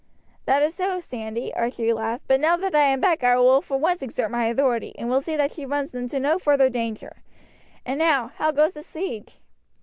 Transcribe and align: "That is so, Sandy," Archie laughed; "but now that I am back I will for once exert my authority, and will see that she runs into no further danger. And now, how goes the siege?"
"That 0.45 0.63
is 0.63 0.73
so, 0.73 0.99
Sandy," 0.99 1.53
Archie 1.53 1.93
laughed; 1.93 2.23
"but 2.27 2.39
now 2.39 2.57
that 2.57 2.73
I 2.73 2.85
am 2.85 2.99
back 2.99 3.23
I 3.23 3.37
will 3.37 3.61
for 3.61 3.77
once 3.77 4.01
exert 4.01 4.31
my 4.31 4.47
authority, 4.47 4.95
and 4.97 5.11
will 5.11 5.21
see 5.21 5.35
that 5.35 5.51
she 5.51 5.63
runs 5.63 5.93
into 5.93 6.19
no 6.19 6.39
further 6.39 6.71
danger. 6.71 7.17
And 7.85 7.99
now, 7.99 8.29
how 8.37 8.49
goes 8.49 8.73
the 8.73 8.81
siege?" 8.81 9.37